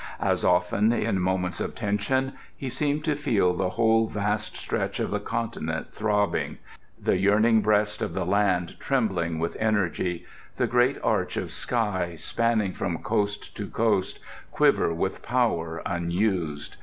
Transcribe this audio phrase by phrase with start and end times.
[0.23, 5.11] As often, in moments of tension, he seemed to feel the whole vast stretch of
[5.11, 6.57] the continent throbbing;
[6.99, 10.25] the yearning breast of the land trembling with energy;
[10.57, 14.19] the great arch of sky, spanning from coast to coast,
[14.51, 16.77] quiver with power unused.